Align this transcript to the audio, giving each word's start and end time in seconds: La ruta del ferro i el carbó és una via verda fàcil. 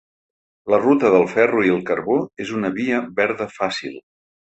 La 0.73 0.77
ruta 0.85 1.11
del 1.15 1.27
ferro 1.33 1.61
i 1.67 1.73
el 1.73 1.83
carbó 1.89 2.15
és 2.45 2.53
una 2.61 2.71
via 2.79 3.03
verda 3.21 3.49
fàcil. 3.59 3.93